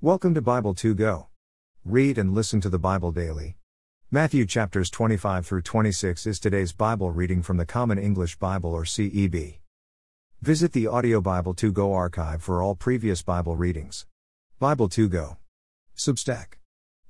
Welcome 0.00 0.32
to 0.34 0.40
Bible 0.40 0.74
2 0.74 0.94
Go. 0.94 1.26
Read 1.84 2.18
and 2.18 2.32
listen 2.32 2.60
to 2.60 2.68
the 2.68 2.78
Bible 2.78 3.10
daily. 3.10 3.56
Matthew 4.12 4.46
chapters 4.46 4.90
25 4.90 5.44
through 5.44 5.62
26 5.62 6.24
is 6.24 6.38
today's 6.38 6.72
Bible 6.72 7.10
reading 7.10 7.42
from 7.42 7.56
the 7.56 7.66
Common 7.66 7.98
English 7.98 8.36
Bible 8.36 8.72
or 8.72 8.84
CEB. 8.84 9.58
Visit 10.40 10.70
the 10.72 10.86
Audio 10.86 11.20
Bible 11.20 11.52
2 11.52 11.72
Go 11.72 11.94
archive 11.94 12.44
for 12.44 12.62
all 12.62 12.76
previous 12.76 13.22
Bible 13.22 13.56
readings. 13.56 14.06
Bible 14.60 14.88
2 14.88 15.08
Go. 15.08 15.36
Substack. 15.96 16.58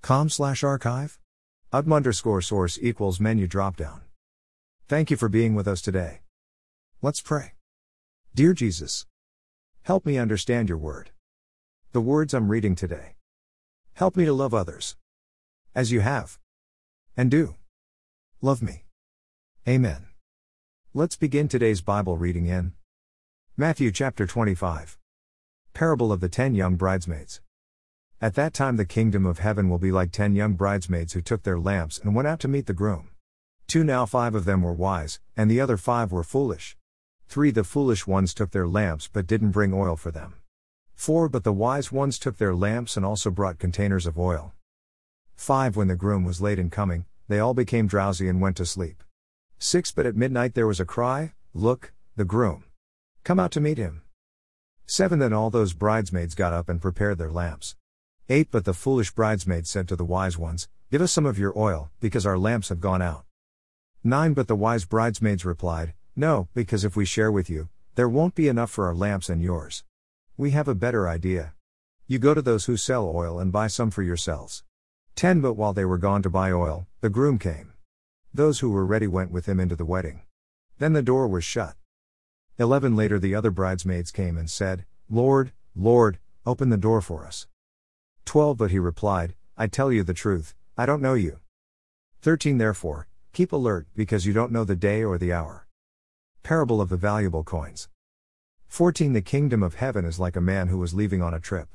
Com 0.00 0.30
slash 0.30 0.64
archive. 0.64 1.18
UTM 1.74 1.94
underscore 1.94 2.40
source 2.40 2.78
equals 2.80 3.20
menu 3.20 3.46
dropdown. 3.46 4.00
Thank 4.86 5.10
you 5.10 5.18
for 5.18 5.28
being 5.28 5.54
with 5.54 5.68
us 5.68 5.82
today. 5.82 6.20
Let's 7.02 7.20
pray. 7.20 7.52
Dear 8.34 8.54
Jesus, 8.54 9.04
help 9.82 10.06
me 10.06 10.16
understand 10.16 10.70
your 10.70 10.78
word. 10.78 11.10
The 11.98 12.02
words 12.02 12.32
I'm 12.32 12.48
reading 12.48 12.76
today. 12.76 13.16
Help 13.94 14.16
me 14.16 14.24
to 14.24 14.32
love 14.32 14.54
others. 14.54 14.94
As 15.74 15.90
you 15.90 15.98
have. 15.98 16.38
And 17.16 17.28
do. 17.28 17.56
Love 18.40 18.62
me. 18.62 18.84
Amen. 19.66 20.06
Let's 20.94 21.16
begin 21.16 21.48
today's 21.48 21.80
Bible 21.80 22.16
reading 22.16 22.46
in 22.46 22.74
Matthew 23.56 23.90
chapter 23.90 24.28
25. 24.28 24.96
Parable 25.74 26.12
of 26.12 26.20
the 26.20 26.28
Ten 26.28 26.54
Young 26.54 26.76
Bridesmaids. 26.76 27.40
At 28.20 28.36
that 28.36 28.54
time, 28.54 28.76
the 28.76 28.84
kingdom 28.84 29.26
of 29.26 29.40
heaven 29.40 29.68
will 29.68 29.80
be 29.80 29.90
like 29.90 30.12
ten 30.12 30.36
young 30.36 30.52
bridesmaids 30.52 31.14
who 31.14 31.20
took 31.20 31.42
their 31.42 31.58
lamps 31.58 31.98
and 31.98 32.14
went 32.14 32.28
out 32.28 32.38
to 32.42 32.46
meet 32.46 32.66
the 32.66 32.72
groom. 32.72 33.08
Two 33.66 33.82
now 33.82 34.06
five 34.06 34.36
of 34.36 34.44
them 34.44 34.62
were 34.62 34.72
wise, 34.72 35.18
and 35.36 35.50
the 35.50 35.60
other 35.60 35.76
five 35.76 36.12
were 36.12 36.22
foolish. 36.22 36.76
Three 37.26 37.50
the 37.50 37.64
foolish 37.64 38.06
ones 38.06 38.34
took 38.34 38.52
their 38.52 38.68
lamps 38.68 39.10
but 39.12 39.26
didn't 39.26 39.50
bring 39.50 39.74
oil 39.74 39.96
for 39.96 40.12
them. 40.12 40.36
Four 40.98 41.28
but 41.28 41.44
the 41.44 41.52
wise 41.52 41.92
ones 41.92 42.18
took 42.18 42.38
their 42.38 42.56
lamps 42.56 42.96
and 42.96 43.06
also 43.06 43.30
brought 43.30 43.60
containers 43.60 44.04
of 44.04 44.18
oil. 44.18 44.52
Five 45.36 45.76
when 45.76 45.86
the 45.86 45.94
groom 45.94 46.24
was 46.24 46.40
late 46.40 46.58
in 46.58 46.70
coming, 46.70 47.06
they 47.28 47.38
all 47.38 47.54
became 47.54 47.86
drowsy 47.86 48.28
and 48.28 48.40
went 48.40 48.56
to 48.56 48.66
sleep. 48.66 49.04
Six 49.60 49.92
but 49.92 50.06
at 50.06 50.16
midnight 50.16 50.54
there 50.54 50.66
was 50.66 50.80
a 50.80 50.84
cry, 50.84 51.34
Look, 51.54 51.92
the 52.16 52.24
groom. 52.24 52.64
Come 53.22 53.38
out 53.38 53.52
to 53.52 53.60
meet 53.60 53.78
him. 53.78 54.02
Seven 54.86 55.20
then 55.20 55.32
all 55.32 55.50
those 55.50 55.72
bridesmaids 55.72 56.34
got 56.34 56.52
up 56.52 56.68
and 56.68 56.82
prepared 56.82 57.16
their 57.16 57.30
lamps. 57.30 57.76
8 58.28 58.48
But 58.50 58.64
the 58.64 58.74
foolish 58.74 59.12
bridesmaids 59.12 59.70
said 59.70 59.86
to 59.88 59.96
the 59.96 60.04
wise 60.04 60.36
ones, 60.36 60.68
Give 60.90 61.00
us 61.00 61.12
some 61.12 61.26
of 61.26 61.38
your 61.38 61.56
oil, 61.56 61.90
because 62.00 62.26
our 62.26 62.36
lamps 62.36 62.70
have 62.70 62.80
gone 62.80 63.02
out. 63.02 63.24
9 64.02 64.34
But 64.34 64.48
the 64.48 64.56
wise 64.56 64.84
bridesmaids 64.84 65.44
replied, 65.44 65.94
No, 66.16 66.48
because 66.54 66.84
if 66.84 66.96
we 66.96 67.04
share 67.04 67.30
with 67.30 67.48
you, 67.48 67.68
there 67.94 68.08
won't 68.08 68.34
be 68.34 68.48
enough 68.48 68.70
for 68.72 68.86
our 68.86 68.96
lamps 68.96 69.28
and 69.28 69.40
yours. 69.40 69.84
We 70.38 70.52
have 70.52 70.68
a 70.68 70.74
better 70.76 71.08
idea. 71.08 71.54
You 72.06 72.20
go 72.20 72.32
to 72.32 72.40
those 72.40 72.66
who 72.66 72.76
sell 72.76 73.10
oil 73.12 73.40
and 73.40 73.50
buy 73.50 73.66
some 73.66 73.90
for 73.90 74.04
yourselves. 74.04 74.62
10 75.16 75.40
But 75.40 75.54
while 75.54 75.72
they 75.72 75.84
were 75.84 75.98
gone 75.98 76.22
to 76.22 76.30
buy 76.30 76.52
oil, 76.52 76.86
the 77.00 77.10
groom 77.10 77.40
came. 77.40 77.72
Those 78.32 78.60
who 78.60 78.70
were 78.70 78.86
ready 78.86 79.08
went 79.08 79.32
with 79.32 79.46
him 79.46 79.58
into 79.58 79.74
the 79.74 79.84
wedding. 79.84 80.22
Then 80.78 80.92
the 80.92 81.02
door 81.02 81.26
was 81.26 81.42
shut. 81.42 81.74
11 82.56 82.94
Later 82.94 83.18
the 83.18 83.34
other 83.34 83.50
bridesmaids 83.50 84.12
came 84.12 84.38
and 84.38 84.48
said, 84.48 84.84
Lord, 85.10 85.50
Lord, 85.74 86.20
open 86.46 86.68
the 86.68 86.76
door 86.76 87.00
for 87.00 87.26
us. 87.26 87.48
12 88.24 88.56
But 88.56 88.70
he 88.70 88.78
replied, 88.78 89.34
I 89.56 89.66
tell 89.66 89.90
you 89.90 90.04
the 90.04 90.14
truth, 90.14 90.54
I 90.76 90.86
don't 90.86 91.02
know 91.02 91.14
you. 91.14 91.40
13 92.22 92.58
Therefore, 92.58 93.08
keep 93.32 93.50
alert, 93.50 93.88
because 93.96 94.24
you 94.24 94.32
don't 94.32 94.52
know 94.52 94.62
the 94.62 94.76
day 94.76 95.02
or 95.02 95.18
the 95.18 95.32
hour. 95.32 95.66
Parable 96.44 96.80
of 96.80 96.90
the 96.90 96.96
Valuable 96.96 97.42
Coins. 97.42 97.88
14 98.68 99.12
The 99.12 99.22
kingdom 99.22 99.62
of 99.62 99.74
heaven 99.74 100.04
is 100.04 100.20
like 100.20 100.36
a 100.36 100.40
man 100.40 100.68
who 100.68 100.78
was 100.78 100.94
leaving 100.94 101.20
on 101.20 101.34
a 101.34 101.40
trip. 101.40 101.68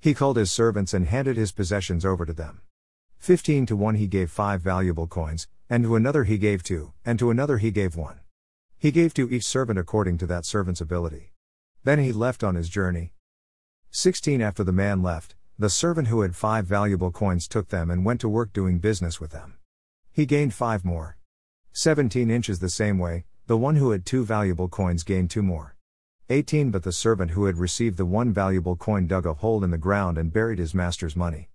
He 0.00 0.14
called 0.14 0.38
his 0.38 0.50
servants 0.50 0.94
and 0.94 1.06
handed 1.06 1.36
his 1.36 1.52
possessions 1.52 2.06
over 2.06 2.24
to 2.24 2.32
them. 2.32 2.62
15 3.18 3.66
To 3.66 3.76
one 3.76 3.96
he 3.96 4.06
gave 4.06 4.30
five 4.30 4.62
valuable 4.62 5.06
coins, 5.06 5.48
and 5.68 5.84
to 5.84 5.96
another 5.96 6.24
he 6.24 6.38
gave 6.38 6.62
two, 6.62 6.94
and 7.04 7.18
to 7.18 7.30
another 7.30 7.58
he 7.58 7.70
gave 7.70 7.96
one. 7.96 8.20
He 8.78 8.90
gave 8.90 9.12
to 9.14 9.28
each 9.28 9.44
servant 9.44 9.78
according 9.78 10.16
to 10.18 10.26
that 10.26 10.46
servant's 10.46 10.80
ability. 10.80 11.32
Then 11.84 11.98
he 11.98 12.12
left 12.12 12.42
on 12.42 12.54
his 12.54 12.68
journey. 12.68 13.12
16 13.90 14.40
After 14.40 14.64
the 14.64 14.72
man 14.72 15.02
left, 15.02 15.34
the 15.58 15.68
servant 15.68 16.08
who 16.08 16.22
had 16.22 16.36
five 16.36 16.64
valuable 16.64 17.10
coins 17.10 17.48
took 17.48 17.68
them 17.68 17.90
and 17.90 18.04
went 18.04 18.20
to 18.22 18.28
work 18.28 18.52
doing 18.52 18.78
business 18.78 19.20
with 19.20 19.32
them. 19.32 19.58
He 20.12 20.24
gained 20.24 20.54
five 20.54 20.84
more. 20.84 21.18
17 21.72 22.30
inches 22.30 22.60
the 22.60 22.70
same 22.70 22.98
way, 22.98 23.24
the 23.48 23.58
one 23.58 23.76
who 23.76 23.90
had 23.90 24.06
two 24.06 24.24
valuable 24.24 24.68
coins 24.68 25.02
gained 25.02 25.30
two 25.30 25.42
more. 25.42 25.74
18 26.30 26.70
But 26.70 26.82
the 26.82 26.92
servant 26.92 27.30
who 27.30 27.46
had 27.46 27.56
received 27.56 27.96
the 27.96 28.04
one 28.04 28.34
valuable 28.34 28.76
coin 28.76 29.06
dug 29.06 29.24
a 29.24 29.32
hole 29.32 29.64
in 29.64 29.70
the 29.70 29.78
ground 29.78 30.18
and 30.18 30.30
buried 30.30 30.58
his 30.58 30.74
master's 30.74 31.16
money. 31.16 31.48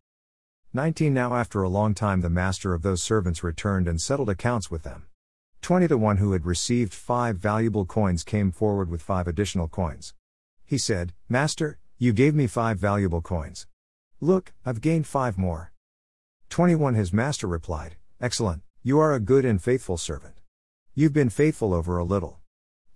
19 0.73 1.13
Now 1.13 1.35
after 1.35 1.61
a 1.61 1.69
long 1.69 1.93
time 1.93 2.21
the 2.21 2.29
master 2.31 2.73
of 2.73 2.81
those 2.81 3.03
servants 3.03 3.43
returned 3.43 3.87
and 3.87 4.01
settled 4.01 4.29
accounts 4.29 4.71
with 4.71 4.81
them. 4.81 5.05
20 5.61 5.85
The 5.85 5.99
one 5.99 6.17
who 6.17 6.31
had 6.31 6.47
received 6.47 6.91
five 6.91 7.37
valuable 7.37 7.85
coins 7.85 8.23
came 8.23 8.51
forward 8.51 8.89
with 8.89 9.03
five 9.03 9.27
additional 9.27 9.67
coins. 9.67 10.15
He 10.65 10.79
said, 10.79 11.13
Master, 11.29 11.77
you 11.99 12.11
gave 12.11 12.33
me 12.33 12.47
five 12.47 12.79
valuable 12.79 13.21
coins. 13.21 13.67
Look, 14.19 14.53
I've 14.65 14.81
gained 14.81 15.05
five 15.05 15.37
more. 15.37 15.71
21 16.49 16.95
His 16.95 17.13
master 17.13 17.45
replied, 17.45 17.97
Excellent, 18.19 18.63
you 18.81 18.97
are 18.97 19.13
a 19.13 19.19
good 19.19 19.45
and 19.45 19.61
faithful 19.61 19.97
servant. 19.97 20.33
You've 20.95 21.13
been 21.13 21.29
faithful 21.29 21.75
over 21.75 21.99
a 21.99 22.03
little. 22.03 22.39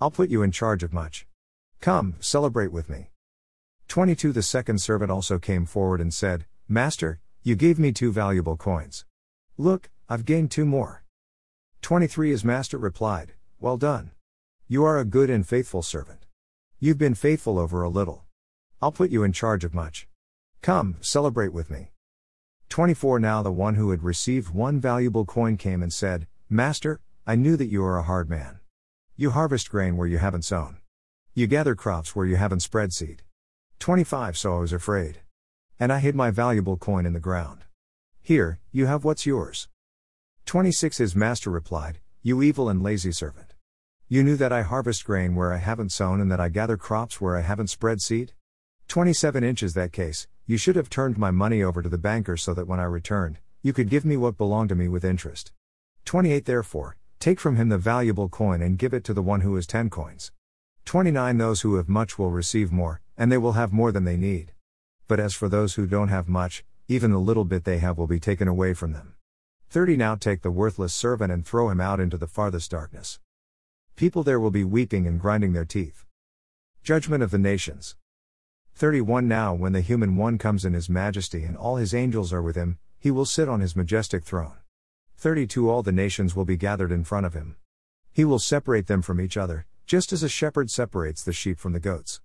I'll 0.02 0.10
put 0.10 0.32
you 0.32 0.42
in 0.42 0.52
charge 0.52 0.82
of 0.82 0.92
much. 0.92 1.28
Come, 1.80 2.16
celebrate 2.20 2.72
with 2.72 2.90
me. 2.90 3.12
22 3.88 4.32
The 4.34 4.42
second 4.42 4.80
servant 4.80 5.12
also 5.12 5.40
came 5.40 5.66
forward 5.66 6.02
and 6.02 6.14
said, 6.14 6.46
Master, 6.68 7.20
you 7.44 7.56
gave 7.56 7.80
me 7.80 7.92
two 7.92 8.12
valuable 8.12 8.58
coins. 8.58 9.06
Look, 9.58 9.90
I've 10.10 10.26
gained 10.26 10.52
two 10.52 10.66
more. 10.66 11.04
23 11.82 12.32
His 12.32 12.44
master 12.44 12.78
replied, 12.78 13.34
Well 13.60 13.78
done. 13.78 14.12
You 14.68 14.84
are 14.84 15.00
a 15.00 15.06
good 15.06 15.30
and 15.30 15.48
faithful 15.48 15.82
servant. 15.82 16.26
You've 16.80 16.98
been 16.98 17.16
faithful 17.16 17.58
over 17.58 17.84
a 17.84 17.90
little. 17.90 18.26
I'll 18.82 18.92
put 18.92 19.10
you 19.10 19.24
in 19.24 19.32
charge 19.32 19.64
of 19.64 19.74
much. 19.74 20.08
Come, 20.62 20.98
celebrate 21.00 21.54
with 21.54 21.70
me. 21.70 21.92
24 22.70 23.20
Now 23.20 23.42
the 23.42 23.52
one 23.52 23.76
who 23.76 23.92
had 23.92 24.04
received 24.04 24.54
one 24.54 24.82
valuable 24.82 25.26
coin 25.26 25.56
came 25.56 25.82
and 25.82 25.94
said, 25.94 26.28
Master, 26.50 27.00
I 27.26 27.36
knew 27.36 27.56
that 27.56 27.68
you 27.72 27.84
are 27.86 27.98
a 27.98 28.04
hard 28.04 28.30
man. 28.30 28.60
You 29.16 29.32
harvest 29.32 29.70
grain 29.70 29.96
where 29.96 30.08
you 30.08 30.18
haven't 30.18 30.44
sown. 30.44 30.78
You 31.38 31.46
gather 31.46 31.76
crops 31.76 32.16
where 32.16 32.26
you 32.26 32.36
haven't 32.36 32.62
spread 32.62 32.94
seed. 32.94 33.22
25 33.78 34.36
So 34.36 34.58
I 34.58 34.60
was 34.60 34.74
afraid. 34.74 35.20
And 35.80 35.94
I 35.94 36.00
hid 36.00 36.16
my 36.16 36.32
valuable 36.32 36.78
coin 36.78 37.06
in 37.06 37.14
the 37.14 37.20
ground. 37.20 37.66
Here, 38.24 38.58
you 38.72 38.88
have 38.88 39.04
what's 39.04 39.28
yours. 39.28 39.70
26 40.48 40.98
His 40.98 41.16
master 41.16 41.52
replied, 41.52 42.00
You 42.24 42.42
evil 42.42 42.70
and 42.70 42.82
lazy 42.82 43.12
servant. 43.12 43.54
You 44.08 44.24
knew 44.24 44.36
that 44.36 44.52
I 44.52 44.64
harvest 44.64 45.06
grain 45.06 45.36
where 45.36 45.54
I 45.54 45.58
haven't 45.58 45.92
sown 45.92 46.22
and 46.22 46.32
that 46.32 46.40
I 46.40 46.50
gather 46.50 46.76
crops 46.76 47.22
where 47.22 47.38
I 47.38 47.42
haven't 47.42 47.68
spread 47.68 48.02
seed? 48.02 48.34
27 48.88 49.44
inches 49.44 49.76
that 49.76 49.94
case, 49.94 50.28
you 50.48 50.58
should 50.58 50.76
have 50.76 50.90
turned 50.90 51.20
my 51.20 51.30
money 51.30 51.62
over 51.62 51.84
to 51.84 51.90
the 51.90 52.00
banker 52.00 52.36
so 52.36 52.56
that 52.56 52.66
when 52.66 52.80
I 52.80 52.86
returned, 52.86 53.38
you 53.62 53.74
could 53.74 53.90
give 53.90 54.06
me 54.06 54.18
what 54.18 54.40
belonged 54.40 54.70
to 54.70 54.76
me 54.76 54.88
with 54.88 55.06
interest. 55.06 55.52
28 56.06 56.46
Therefore, 56.46 56.98
take 57.20 57.40
from 57.40 57.58
him 57.58 57.70
the 57.70 57.78
valuable 57.78 58.28
coin 58.28 58.60
and 58.60 58.80
give 58.80 58.92
it 58.92 59.04
to 59.04 59.14
the 59.14 59.22
one 59.22 59.42
who 59.42 59.54
has 59.54 59.68
10 59.68 59.92
coins. 59.92 60.32
29 60.88 61.38
Those 61.38 61.62
who 61.62 61.76
have 61.76 61.90
much 61.90 62.18
will 62.18 62.32
receive 62.32 62.72
more, 62.72 63.02
and 63.18 63.30
they 63.30 63.38
will 63.38 63.52
have 63.52 63.74
more 63.74 63.92
than 63.92 64.06
they 64.06 64.16
need. 64.16 64.54
But 65.10 65.20
as 65.20 65.34
for 65.34 65.50
those 65.50 65.74
who 65.74 65.86
don't 65.86 66.08
have 66.08 66.30
much, 66.30 66.64
even 66.88 67.12
the 67.12 67.20
little 67.20 67.44
bit 67.44 67.66
they 67.66 67.80
have 67.80 67.98
will 67.98 68.08
be 68.08 68.22
taken 68.22 68.48
away 68.48 68.74
from 68.74 68.94
them. 68.94 69.16
30 69.70 69.98
Now 69.98 70.16
take 70.16 70.44
the 70.44 70.50
worthless 70.50 70.94
servant 70.94 71.30
and 71.30 71.46
throw 71.46 71.70
him 71.70 71.82
out 71.82 72.00
into 72.00 72.16
the 72.16 72.26
farthest 72.26 72.72
darkness. 72.72 73.20
People 73.98 74.24
there 74.24 74.40
will 74.40 74.50
be 74.50 74.64
weeping 74.64 75.06
and 75.06 75.20
grinding 75.20 75.52
their 75.52 75.66
teeth. 75.66 76.06
Judgment 76.84 77.22
of 77.22 77.32
the 77.32 77.38
Nations. 77.38 77.98
31 78.76 79.28
Now 79.28 79.54
when 79.54 79.74
the 79.74 79.82
human 79.82 80.16
one 80.16 80.38
comes 80.38 80.64
in 80.64 80.72
his 80.72 80.88
majesty 80.88 81.44
and 81.44 81.58
all 81.58 81.76
his 81.76 81.94
angels 81.94 82.32
are 82.32 82.42
with 82.42 82.56
him, 82.56 82.78
he 82.98 83.12
will 83.12 83.26
sit 83.26 83.50
on 83.50 83.60
his 83.60 83.76
majestic 83.76 84.24
throne. 84.24 84.56
32 85.18 85.70
All 85.70 85.84
the 85.84 85.92
nations 85.92 86.34
will 86.34 86.46
be 86.46 86.56
gathered 86.56 86.94
in 86.94 87.04
front 87.04 87.26
of 87.26 87.34
him. 87.34 87.58
He 88.14 88.24
will 88.24 88.40
separate 88.40 88.88
them 88.88 89.02
from 89.02 89.20
each 89.20 89.36
other, 89.36 89.66
just 89.88 90.12
as 90.12 90.22
a 90.22 90.28
shepherd 90.28 90.70
separates 90.70 91.24
the 91.24 91.32
sheep 91.32 91.58
from 91.58 91.72
the 91.72 91.80
goats. 91.80 92.20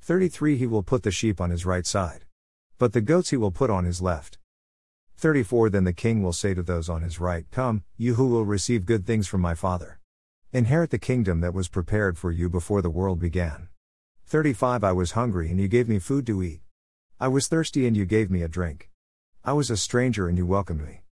33 0.00 0.56
He 0.56 0.66
will 0.66 0.82
put 0.82 1.04
the 1.04 1.12
sheep 1.12 1.40
on 1.40 1.50
his 1.50 1.64
right 1.64 1.86
side. 1.86 2.24
But 2.76 2.92
the 2.92 3.00
goats 3.00 3.30
he 3.30 3.36
will 3.36 3.52
put 3.52 3.70
on 3.70 3.84
his 3.84 4.02
left. 4.02 4.38
34 5.16 5.70
Then 5.70 5.84
the 5.84 5.92
king 5.92 6.24
will 6.24 6.32
say 6.32 6.54
to 6.54 6.62
those 6.62 6.88
on 6.88 7.02
his 7.02 7.20
right, 7.20 7.46
Come, 7.52 7.84
you 7.96 8.14
who 8.14 8.26
will 8.26 8.44
receive 8.44 8.84
good 8.84 9.06
things 9.06 9.28
from 9.28 9.40
my 9.40 9.54
Father. 9.54 10.00
Inherit 10.52 10.90
the 10.90 10.98
kingdom 10.98 11.40
that 11.40 11.54
was 11.54 11.68
prepared 11.68 12.18
for 12.18 12.32
you 12.32 12.48
before 12.48 12.82
the 12.82 12.90
world 12.90 13.20
began. 13.20 13.68
35 14.26 14.82
I 14.82 14.90
was 14.90 15.12
hungry 15.12 15.50
and 15.50 15.60
you 15.60 15.68
gave 15.68 15.88
me 15.88 16.00
food 16.00 16.26
to 16.26 16.42
eat. 16.42 16.62
I 17.20 17.28
was 17.28 17.46
thirsty 17.46 17.86
and 17.86 17.96
you 17.96 18.06
gave 18.06 18.28
me 18.28 18.42
a 18.42 18.48
drink. 18.48 18.90
I 19.44 19.52
was 19.52 19.70
a 19.70 19.76
stranger 19.76 20.26
and 20.26 20.36
you 20.36 20.46
welcomed 20.46 20.84
me. 20.84 21.02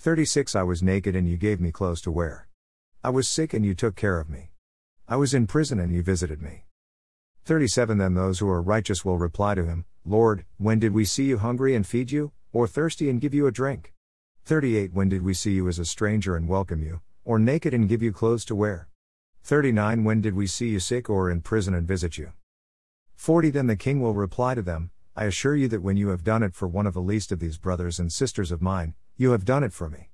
36 0.00 0.56
I 0.56 0.64
was 0.64 0.82
naked 0.82 1.14
and 1.14 1.28
you 1.28 1.36
gave 1.36 1.60
me 1.60 1.70
clothes 1.70 2.00
to 2.02 2.10
wear. 2.10 2.48
I 3.04 3.10
was 3.10 3.28
sick 3.28 3.54
and 3.54 3.64
you 3.64 3.76
took 3.76 3.94
care 3.94 4.18
of 4.18 4.28
me. 4.28 4.50
I 5.06 5.16
was 5.16 5.34
in 5.34 5.46
prison 5.46 5.78
and 5.78 5.92
you 5.92 6.02
visited 6.02 6.40
me. 6.40 6.64
37 7.44 7.98
Then 7.98 8.14
those 8.14 8.38
who 8.38 8.48
are 8.48 8.62
righteous 8.62 9.04
will 9.04 9.18
reply 9.18 9.54
to 9.54 9.66
him, 9.66 9.84
Lord, 10.06 10.46
when 10.56 10.78
did 10.78 10.94
we 10.94 11.04
see 11.04 11.24
you 11.24 11.36
hungry 11.36 11.74
and 11.74 11.86
feed 11.86 12.10
you, 12.10 12.32
or 12.54 12.66
thirsty 12.66 13.10
and 13.10 13.20
give 13.20 13.34
you 13.34 13.46
a 13.46 13.52
drink? 13.52 13.92
38 14.46 14.94
When 14.94 15.10
did 15.10 15.22
we 15.22 15.34
see 15.34 15.52
you 15.52 15.68
as 15.68 15.78
a 15.78 15.84
stranger 15.84 16.36
and 16.36 16.48
welcome 16.48 16.82
you, 16.82 17.02
or 17.22 17.38
naked 17.38 17.74
and 17.74 17.86
give 17.86 18.02
you 18.02 18.12
clothes 18.12 18.46
to 18.46 18.54
wear? 18.54 18.88
39 19.42 20.04
When 20.04 20.22
did 20.22 20.34
we 20.34 20.46
see 20.46 20.68
you 20.68 20.80
sick 20.80 21.10
or 21.10 21.28
in 21.28 21.42
prison 21.42 21.74
and 21.74 21.86
visit 21.86 22.16
you? 22.16 22.32
40 23.14 23.50
Then 23.50 23.66
the 23.66 23.76
king 23.76 24.00
will 24.00 24.14
reply 24.14 24.54
to 24.54 24.62
them, 24.62 24.90
I 25.14 25.24
assure 25.24 25.54
you 25.54 25.68
that 25.68 25.82
when 25.82 25.98
you 25.98 26.08
have 26.08 26.24
done 26.24 26.42
it 26.42 26.54
for 26.54 26.66
one 26.66 26.86
of 26.86 26.94
the 26.94 27.02
least 27.02 27.30
of 27.30 27.40
these 27.40 27.58
brothers 27.58 27.98
and 27.98 28.10
sisters 28.10 28.50
of 28.50 28.62
mine, 28.62 28.94
you 29.18 29.32
have 29.32 29.44
done 29.44 29.64
it 29.64 29.74
for 29.74 29.90
me. 29.90 30.08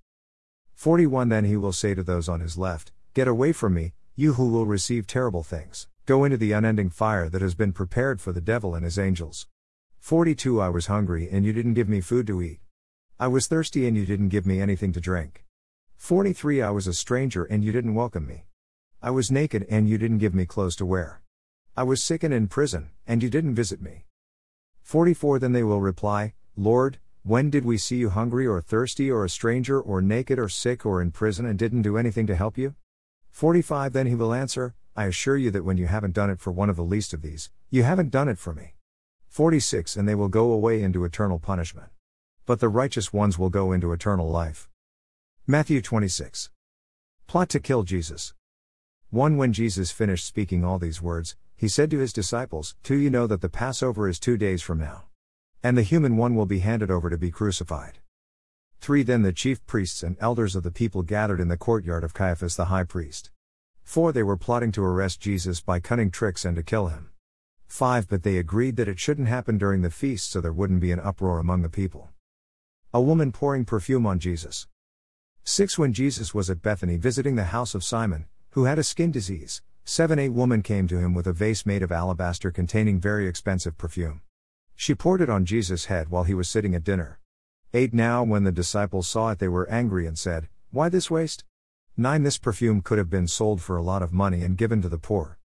41 0.74 1.28
Then 1.28 1.44
he 1.44 1.56
will 1.56 1.72
say 1.72 1.94
to 1.94 2.02
those 2.02 2.28
on 2.28 2.40
his 2.40 2.58
left, 2.58 2.90
Get 3.14 3.28
away 3.28 3.52
from 3.52 3.74
me, 3.74 3.92
you 4.20 4.34
who 4.34 4.50
will 4.50 4.66
receive 4.66 5.06
terrible 5.06 5.42
things, 5.42 5.88
go 6.04 6.24
into 6.24 6.36
the 6.36 6.52
unending 6.52 6.90
fire 6.90 7.30
that 7.30 7.40
has 7.40 7.54
been 7.54 7.72
prepared 7.72 8.20
for 8.20 8.32
the 8.32 8.40
devil 8.42 8.74
and 8.74 8.84
his 8.84 8.98
angels. 8.98 9.46
42 9.98 10.60
I 10.60 10.68
was 10.68 10.88
hungry 10.88 11.26
and 11.32 11.46
you 11.46 11.54
didn't 11.54 11.72
give 11.72 11.88
me 11.88 12.02
food 12.02 12.26
to 12.26 12.42
eat. 12.42 12.60
I 13.18 13.28
was 13.28 13.46
thirsty 13.46 13.88
and 13.88 13.96
you 13.96 14.04
didn't 14.04 14.28
give 14.28 14.44
me 14.44 14.60
anything 14.60 14.92
to 14.92 15.00
drink. 15.00 15.46
43 15.96 16.60
I 16.60 16.68
was 16.68 16.86
a 16.86 16.92
stranger 16.92 17.44
and 17.44 17.64
you 17.64 17.72
didn't 17.72 17.94
welcome 17.94 18.26
me. 18.26 18.44
I 19.00 19.10
was 19.10 19.30
naked 19.30 19.66
and 19.70 19.88
you 19.88 19.96
didn't 19.96 20.18
give 20.18 20.34
me 20.34 20.44
clothes 20.44 20.76
to 20.76 20.84
wear. 20.84 21.22
I 21.74 21.84
was 21.84 22.04
sick 22.04 22.22
and 22.22 22.34
in 22.34 22.46
prison, 22.46 22.90
and 23.06 23.22
you 23.22 23.30
didn't 23.30 23.54
visit 23.54 23.80
me. 23.80 24.04
44 24.82 25.38
Then 25.38 25.52
they 25.52 25.62
will 25.62 25.80
reply, 25.80 26.34
Lord, 26.58 26.98
when 27.22 27.48
did 27.48 27.64
we 27.64 27.78
see 27.78 27.96
you 27.96 28.10
hungry 28.10 28.46
or 28.46 28.60
thirsty 28.60 29.10
or 29.10 29.24
a 29.24 29.30
stranger 29.30 29.80
or 29.80 30.02
naked 30.02 30.38
or 30.38 30.50
sick 30.50 30.84
or 30.84 31.00
in 31.00 31.10
prison 31.10 31.46
and 31.46 31.58
didn't 31.58 31.80
do 31.80 31.96
anything 31.96 32.26
to 32.26 32.36
help 32.36 32.58
you? 32.58 32.74
45 33.30 33.92
Then 33.92 34.06
he 34.06 34.14
will 34.14 34.34
answer, 34.34 34.74
I 34.96 35.06
assure 35.06 35.36
you 35.36 35.50
that 35.52 35.64
when 35.64 35.76
you 35.76 35.86
haven't 35.86 36.14
done 36.14 36.30
it 36.30 36.40
for 36.40 36.52
one 36.52 36.68
of 36.68 36.76
the 36.76 36.82
least 36.82 37.14
of 37.14 37.22
these, 37.22 37.50
you 37.70 37.84
haven't 37.84 38.10
done 38.10 38.28
it 38.28 38.38
for 38.38 38.52
me. 38.52 38.74
46 39.28 39.96
And 39.96 40.08
they 40.08 40.14
will 40.14 40.28
go 40.28 40.52
away 40.52 40.82
into 40.82 41.04
eternal 41.04 41.38
punishment. 41.38 41.88
But 42.44 42.60
the 42.60 42.68
righteous 42.68 43.12
ones 43.12 43.38
will 43.38 43.48
go 43.48 43.72
into 43.72 43.92
eternal 43.92 44.28
life. 44.28 44.68
Matthew 45.46 45.80
26. 45.80 46.50
Plot 47.26 47.48
to 47.50 47.60
kill 47.60 47.84
Jesus. 47.84 48.34
1 49.10 49.36
When 49.36 49.52
Jesus 49.52 49.92
finished 49.92 50.26
speaking 50.26 50.64
all 50.64 50.80
these 50.80 51.00
words, 51.00 51.36
he 51.56 51.68
said 51.68 51.90
to 51.92 51.98
his 51.98 52.12
disciples, 52.12 52.74
2 52.82 52.96
You 52.96 53.10
know 53.10 53.28
that 53.28 53.40
the 53.40 53.48
Passover 53.48 54.08
is 54.08 54.18
two 54.18 54.36
days 54.36 54.62
from 54.62 54.78
now. 54.78 55.04
And 55.62 55.78
the 55.78 55.82
human 55.82 56.16
one 56.16 56.34
will 56.34 56.46
be 56.46 56.58
handed 56.58 56.90
over 56.90 57.08
to 57.08 57.18
be 57.18 57.30
crucified. 57.30 57.99
3 58.80 59.02
Then 59.02 59.20
the 59.20 59.32
chief 59.32 59.64
priests 59.66 60.02
and 60.02 60.16
elders 60.20 60.56
of 60.56 60.62
the 60.62 60.70
people 60.70 61.02
gathered 61.02 61.38
in 61.38 61.48
the 61.48 61.58
courtyard 61.58 62.02
of 62.02 62.14
Caiaphas 62.14 62.56
the 62.56 62.64
high 62.66 62.84
priest. 62.84 63.30
4 63.82 64.10
They 64.10 64.22
were 64.22 64.38
plotting 64.38 64.72
to 64.72 64.82
arrest 64.82 65.20
Jesus 65.20 65.60
by 65.60 65.80
cunning 65.80 66.10
tricks 66.10 66.46
and 66.46 66.56
to 66.56 66.62
kill 66.62 66.88
him. 66.88 67.10
5 67.66 68.08
But 68.08 68.22
they 68.22 68.38
agreed 68.38 68.76
that 68.76 68.88
it 68.88 68.98
shouldn't 68.98 69.28
happen 69.28 69.58
during 69.58 69.82
the 69.82 69.90
feast 69.90 70.30
so 70.30 70.40
there 70.40 70.50
wouldn't 70.50 70.80
be 70.80 70.92
an 70.92 70.98
uproar 70.98 71.38
among 71.38 71.60
the 71.60 71.68
people. 71.68 72.08
A 72.94 73.02
woman 73.02 73.32
pouring 73.32 73.66
perfume 73.66 74.06
on 74.06 74.18
Jesus. 74.18 74.66
6 75.44 75.76
When 75.76 75.92
Jesus 75.92 76.32
was 76.32 76.48
at 76.48 76.62
Bethany 76.62 76.96
visiting 76.96 77.36
the 77.36 77.44
house 77.44 77.74
of 77.74 77.84
Simon, 77.84 78.24
who 78.52 78.64
had 78.64 78.78
a 78.78 78.82
skin 78.82 79.10
disease, 79.10 79.60
7 79.84 80.18
A 80.18 80.30
woman 80.30 80.62
came 80.62 80.88
to 80.88 80.98
him 80.98 81.12
with 81.12 81.26
a 81.26 81.34
vase 81.34 81.66
made 81.66 81.82
of 81.82 81.92
alabaster 81.92 82.50
containing 82.50 82.98
very 82.98 83.28
expensive 83.28 83.76
perfume. 83.76 84.22
She 84.74 84.94
poured 84.94 85.20
it 85.20 85.28
on 85.28 85.44
Jesus' 85.44 85.84
head 85.84 86.08
while 86.08 86.24
he 86.24 86.32
was 86.32 86.48
sitting 86.48 86.74
at 86.74 86.82
dinner. 86.82 87.18
8 87.72 87.94
Now, 87.94 88.24
when 88.24 88.42
the 88.42 88.50
disciples 88.50 89.06
saw 89.06 89.30
it, 89.30 89.38
they 89.38 89.46
were 89.46 89.70
angry 89.70 90.04
and 90.04 90.18
said, 90.18 90.48
Why 90.72 90.88
this 90.88 91.08
waste? 91.08 91.44
9 91.96 92.24
This 92.24 92.36
perfume 92.36 92.80
could 92.80 92.98
have 92.98 93.08
been 93.08 93.28
sold 93.28 93.62
for 93.62 93.76
a 93.76 93.82
lot 93.82 94.02
of 94.02 94.12
money 94.12 94.42
and 94.42 94.56
given 94.56 94.82
to 94.82 94.88
the 94.88 94.98
poor. 94.98 95.38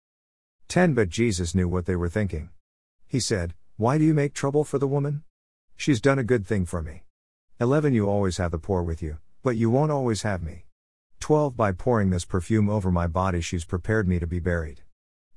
10 0.69 0.93
But 0.93 1.09
Jesus 1.09 1.53
knew 1.53 1.67
what 1.67 1.85
they 1.85 1.97
were 1.97 2.07
thinking. 2.07 2.51
He 3.05 3.19
said, 3.19 3.55
Why 3.75 3.97
do 3.97 4.05
you 4.05 4.13
make 4.13 4.33
trouble 4.33 4.63
for 4.63 4.79
the 4.79 4.87
woman? 4.87 5.23
She's 5.75 5.99
done 5.99 6.17
a 6.17 6.23
good 6.23 6.47
thing 6.47 6.65
for 6.65 6.81
me. 6.81 7.03
11 7.59 7.91
You 7.93 8.07
always 8.07 8.37
have 8.37 8.51
the 8.51 8.57
poor 8.57 8.83
with 8.83 9.01
you, 9.01 9.17
but 9.43 9.57
you 9.57 9.69
won't 9.69 9.91
always 9.91 10.21
have 10.21 10.41
me. 10.41 10.63
12 11.19 11.57
By 11.57 11.73
pouring 11.73 12.09
this 12.09 12.23
perfume 12.23 12.69
over 12.69 12.89
my 12.89 13.05
body, 13.05 13.41
she's 13.41 13.65
prepared 13.65 14.07
me 14.07 14.19
to 14.19 14.27
be 14.27 14.39
buried. 14.39 14.83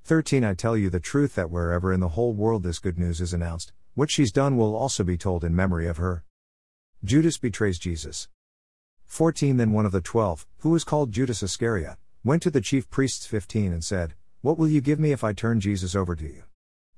13 0.04 0.44
I 0.44 0.54
tell 0.54 0.76
you 0.76 0.88
the 0.88 1.00
truth 1.00 1.34
that 1.34 1.50
wherever 1.50 1.92
in 1.92 1.98
the 1.98 2.10
whole 2.10 2.32
world 2.32 2.62
this 2.62 2.78
good 2.78 2.96
news 2.96 3.20
is 3.20 3.34
announced, 3.34 3.72
what 3.94 4.08
she's 4.08 4.30
done 4.30 4.56
will 4.56 4.76
also 4.76 5.02
be 5.02 5.16
told 5.16 5.42
in 5.42 5.56
memory 5.56 5.88
of 5.88 5.96
her. 5.96 6.22
Judas 7.06 7.38
betrays 7.38 7.78
Jesus. 7.78 8.26
14 9.04 9.58
Then 9.58 9.70
one 9.70 9.86
of 9.86 9.92
the 9.92 10.00
twelve, 10.00 10.44
who 10.58 10.70
was 10.70 10.82
called 10.82 11.12
Judas 11.12 11.40
Iscariot, 11.40 11.98
went 12.24 12.42
to 12.42 12.50
the 12.50 12.60
chief 12.60 12.90
priests 12.90 13.26
15 13.26 13.72
and 13.72 13.84
said, 13.84 14.14
What 14.40 14.58
will 14.58 14.66
you 14.66 14.80
give 14.80 14.98
me 14.98 15.12
if 15.12 15.22
I 15.22 15.32
turn 15.32 15.60
Jesus 15.60 15.94
over 15.94 16.16
to 16.16 16.24
you? 16.24 16.42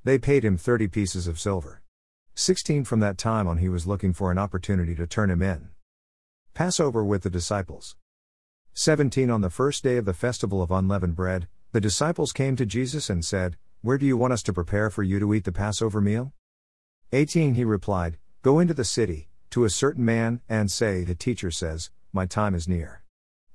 They 0.05 0.17
paid 0.17 0.47
him 0.47 0.57
30 0.57 0.89
pieces 0.89 1.27
of 1.27 1.39
silver. 1.39 1.83
16 2.37 2.85
From 2.85 3.01
that 3.01 3.19
time 3.19 3.47
on 3.47 3.59
he 3.59 3.69
was 3.69 3.87
looking 3.87 4.15
for 4.15 4.33
an 4.33 4.39
opportunity 4.39 4.95
to 4.95 5.07
turn 5.07 5.31
him 5.31 5.43
in. 5.43 5.69
Passover 6.55 7.05
with 7.05 7.23
the 7.23 7.29
disciples. 7.29 7.95
17 8.73 9.29
On 9.29 9.43
the 9.43 9.51
first 9.51 9.85
day 9.85 9.99
of 9.99 10.07
the 10.07 10.15
festival 10.15 10.63
of 10.63 10.71
unleavened 10.71 11.17
bread, 11.17 11.49
the 11.73 11.83
disciples 11.83 12.33
came 12.33 12.57
to 12.57 12.65
Jesus 12.65 13.11
and 13.11 13.23
said, 13.23 13.59
Where 13.83 13.99
do 13.99 14.07
you 14.07 14.17
want 14.17 14.33
us 14.33 14.43
to 14.45 14.55
prepare 14.55 14.89
for 14.89 15.03
you 15.03 15.19
to 15.19 15.35
eat 15.35 15.45
the 15.45 15.53
Passover 15.53 16.01
meal? 16.01 16.33
18 17.13 17.57
He 17.57 17.65
replied, 17.65 18.17
Go 18.41 18.59
into 18.59 18.73
the 18.73 18.87
city, 18.87 19.29
to 19.51 19.65
a 19.65 19.71
certain 19.71 20.05
man, 20.05 20.41
and 20.49 20.71
say, 20.71 21.05
The 21.05 21.15
teacher 21.15 21.51
says, 21.51 21.91
My 22.13 22.27
time 22.27 22.55
is 22.55 22.69
near. 22.69 23.03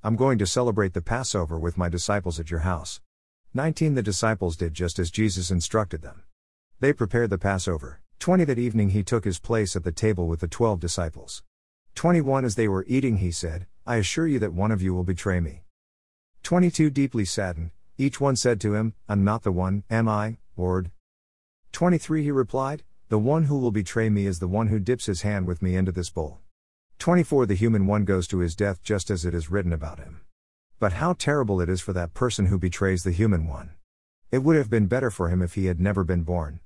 I'm 0.04 0.16
going 0.16 0.38
to 0.40 0.46
celebrate 0.46 0.94
the 0.94 1.02
Passover 1.02 1.58
with 1.58 1.78
my 1.78 1.90
disciples 1.90 2.40
at 2.40 2.52
your 2.52 2.62
house. 2.62 3.00
19 3.54 3.94
The 3.94 4.04
disciples 4.04 4.58
did 4.58 4.74
just 4.74 5.00
as 5.00 5.12
Jesus 5.12 5.52
instructed 5.52 6.02
them. 6.02 6.24
They 6.80 6.92
prepared 6.92 7.30
the 7.30 7.38
Passover. 7.38 8.02
20 8.20 8.44
That 8.46 8.60
evening 8.60 8.90
he 8.90 9.04
took 9.04 9.26
his 9.26 9.40
place 9.40 9.76
at 9.76 9.84
the 9.84 9.92
table 9.92 10.28
with 10.28 10.40
the 10.40 10.48
twelve 10.48 10.80
disciples. 10.80 11.44
21 11.96 12.46
As 12.46 12.56
they 12.56 12.68
were 12.68 12.86
eating, 12.88 13.18
he 13.18 13.32
said, 13.32 13.68
I 13.86 13.98
assure 13.98 14.28
you 14.28 14.40
that 14.40 14.54
one 14.54 14.72
of 14.72 14.82
you 14.82 14.94
will 14.94 15.04
betray 15.04 15.40
me. 15.40 15.64
22 16.42 16.90
Deeply 16.90 17.26
saddened, 17.26 17.72
each 17.98 18.20
one 18.20 18.36
said 18.36 18.60
to 18.62 18.74
him, 18.74 18.96
I'm 19.08 19.24
not 19.24 19.44
the 19.44 19.52
one, 19.52 19.84
am 19.90 20.10
I, 20.10 20.38
Lord? 20.58 20.92
23 21.72 22.24
He 22.24 22.32
replied, 22.32 22.84
The 23.14 23.20
one 23.20 23.44
who 23.44 23.60
will 23.60 23.70
betray 23.70 24.10
me 24.10 24.26
is 24.26 24.40
the 24.40 24.48
one 24.48 24.70
who 24.70 24.80
dips 24.80 25.06
his 25.06 25.22
hand 25.22 25.46
with 25.46 25.62
me 25.62 25.76
into 25.76 25.92
this 25.92 26.10
bowl. 26.10 26.40
24 26.98 27.46
The 27.46 27.54
human 27.54 27.86
one 27.86 28.06
goes 28.06 28.28
to 28.30 28.40
his 28.40 28.56
death 28.56 28.82
just 28.82 29.12
as 29.12 29.24
it 29.24 29.36
is 29.36 29.52
written 29.52 29.72
about 29.72 30.00
him. 30.00 30.22
But 30.80 30.94
how 30.94 31.14
terrible 31.14 31.62
it 31.62 31.70
is 31.70 31.80
for 31.80 31.94
that 31.94 32.16
person 32.16 32.48
who 32.48 32.58
betrays 32.58 33.04
the 33.04 33.12
human 33.12 33.46
one. 33.48 33.76
It 34.32 34.40
would 34.40 34.56
have 34.56 34.72
been 34.72 34.88
better 34.88 35.12
for 35.12 35.30
him 35.30 35.44
if 35.44 35.54
he 35.54 35.68
had 35.68 35.80
never 35.80 36.04
been 36.04 36.24
born. 36.24 36.60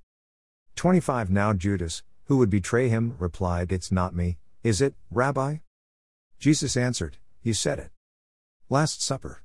25 0.78 1.30
Now 1.30 1.52
Judas, 1.52 2.02
who 2.28 2.38
would 2.38 2.50
betray 2.50 2.88
him, 2.88 3.18
replied, 3.20 3.74
It's 3.74 3.92
not 3.92 4.16
me, 4.16 4.38
is 4.64 4.80
it, 4.80 4.96
Rabbi? 5.12 5.58
Jesus 6.40 6.78
answered, 6.78 7.18
You 7.44 7.54
said 7.54 7.78
it. 7.78 7.92
Last 8.70 9.04
Supper. 9.04 9.44